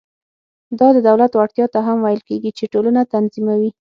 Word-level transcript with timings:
دا 0.79 0.87
د 0.95 0.97
دولت 1.07 1.31
وړتیا 1.33 1.65
ته 1.73 1.79
هم 1.87 1.97
ویل 2.01 2.21
کېږي 2.29 2.51
چې 2.57 2.71
ټولنه 2.73 3.01
تنظیموي. 3.13 3.71